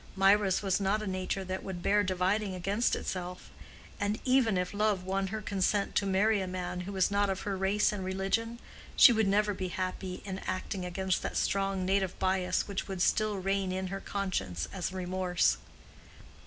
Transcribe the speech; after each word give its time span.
Mirah's 0.15 0.63
was 0.63 0.79
not 0.81 1.03
a 1.03 1.05
nature 1.05 1.43
that 1.43 1.63
would 1.63 1.83
bear 1.83 2.01
dividing 2.01 2.55
against 2.55 2.95
itself; 2.95 3.51
and 3.99 4.17
even 4.25 4.57
if 4.57 4.73
love 4.73 5.03
won 5.03 5.27
her 5.27 5.43
consent 5.43 5.93
to 5.93 6.07
marry 6.07 6.41
a 6.41 6.47
man 6.47 6.79
who 6.81 6.91
was 6.91 7.11
not 7.11 7.29
of 7.29 7.41
her 7.41 7.55
race 7.55 7.91
and 7.91 8.03
religion, 8.03 8.57
she 8.95 9.13
would 9.13 9.27
never 9.27 9.53
be 9.53 9.67
happy 9.67 10.23
in 10.25 10.39
acting 10.47 10.85
against 10.85 11.21
that 11.21 11.37
strong 11.37 11.85
native 11.85 12.17
bias 12.17 12.67
which 12.67 12.87
would 12.87 12.99
still 13.03 13.37
reign 13.37 13.71
in 13.71 13.89
her 13.89 13.99
conscience 14.01 14.67
as 14.73 14.91
remorse. 14.91 15.57